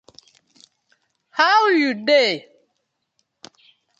How 1.37 1.61
yu 1.79 1.89
dey? 2.07 2.33